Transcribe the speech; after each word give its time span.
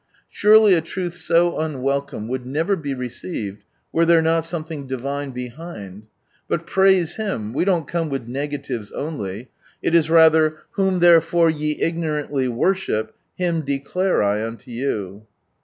Surely 0.31 0.73
a 0.73 0.81
truth 0.81 1.13
so 1.13 1.59
unwelcome 1.59 2.27
would 2.27 2.43
never 2.43 2.75
be 2.75 2.91
received, 2.95 3.61
were 3.93 4.03
there 4.03 4.19
not 4.19 4.43
something 4.43 4.87
Divine 4.87 5.29
behind. 5.29 6.07
But 6.47 6.65
praise 6.65 7.17
Him! 7.17 7.53
we 7.53 7.65
don't 7.65 7.87
come 7.87 8.09
with 8.09 8.27
negatives 8.27 8.91
only. 8.93 9.49
It 9.83 9.93
is 9.93 10.09
rather, 10.09 10.57
"Whom 10.71 11.01
therefore 11.01 11.51
ye 11.51 11.79
ignorantly 11.79 12.47
worship, 12.47 13.13
Him 13.37 13.61
declare 13.63 14.23
I 14.23 14.43
unto 14.43 14.71
you." 14.71 15.27